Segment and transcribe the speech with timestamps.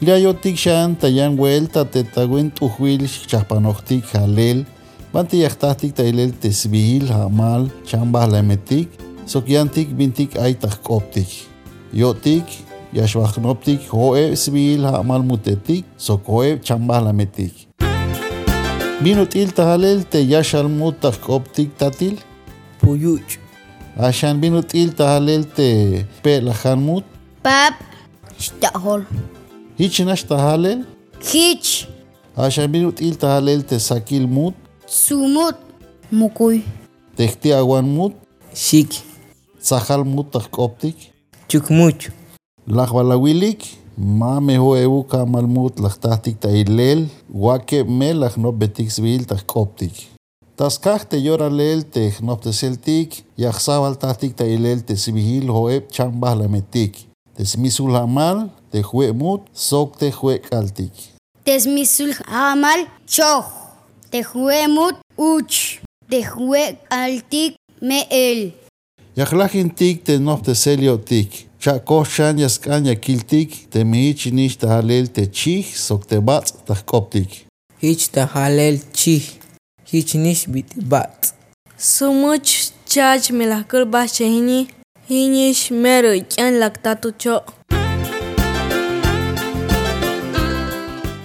[0.00, 4.64] Liayotik shan tayan vuelta te tetawin tujuil chapanohtik halel.
[5.12, 8.88] banti yahtahtik tailel tesbil hamal chambah lemetik,
[9.26, 11.28] sokyantik bintik aitak optik.
[11.92, 12.46] Yotik
[12.96, 17.68] yashwahnoptik hoe sbil hamal mutetik, Sok hoe chambah lemetik.
[19.04, 22.16] Binutil tahalel te yashal mutak optik tatil?
[22.80, 23.36] Puyuch.
[23.98, 27.04] Ashan binutil tahalel te pe pelahan mut?
[27.42, 27.74] Pap,
[28.38, 29.04] shtahol.
[29.80, 30.84] هیچ تهلل
[31.32, 31.86] هیچ
[32.38, 34.54] عشان بينو تقيل تهلل تساكيل موت
[34.86, 35.54] سوموت
[36.12, 36.60] مكوي
[37.16, 38.12] تختي أوان موت
[38.54, 38.92] شيك
[39.60, 40.94] سخال موت تخك أوبتك
[41.48, 42.08] تشك موت
[42.68, 43.62] لخ ولا ويلك
[43.98, 49.92] ما مهو ايو كامل موت لخ تحتك تايلل واكي ملخ نوب بتيك سبيل تخك أوبتك
[50.60, 56.34] Tascaj te llora lelte, no te celtic, yaxabal tastic ta ilel te sibihil hoeb chambah
[56.36, 57.09] la metic.
[57.44, 60.92] Smisul hamal te mut sok te jue kaltik.
[61.44, 63.46] Tesmisul hamal choh.
[64.10, 65.80] Tehuemut uch.
[66.10, 68.52] Tehue altik me el.
[69.16, 71.46] Yaxlajintik te nop te seliotik.
[71.60, 77.46] Chako shan yaskan yakiltik te nish tahalel te chih sok te batz tak koptik.
[77.82, 79.22] Hich tahalel chi.
[79.90, 81.34] Hich nish bit bat.
[81.78, 84.79] Sumuch chach melakul bachehini.
[85.10, 87.40] Hinish mero ikyan laktatu cho.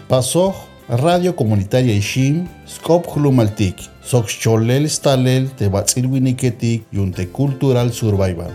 [0.09, 0.53] Pasoj
[0.89, 8.52] Radio Comunitaria Ishim, Skop Hlumaltik, Sok Cholel Stalel te batzil winiketik yunte Cultural Survival.